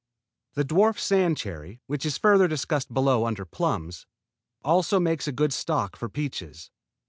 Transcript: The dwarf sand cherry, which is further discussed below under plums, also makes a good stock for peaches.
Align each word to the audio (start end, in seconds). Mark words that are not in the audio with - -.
The 0.55 0.65
dwarf 0.65 0.97
sand 0.97 1.37
cherry, 1.37 1.79
which 1.85 2.07
is 2.07 2.17
further 2.17 2.47
discussed 2.47 2.91
below 2.91 3.23
under 3.27 3.45
plums, 3.45 4.07
also 4.63 4.99
makes 4.99 5.27
a 5.27 5.31
good 5.31 5.53
stock 5.53 5.95
for 5.95 6.09
peaches. 6.09 6.71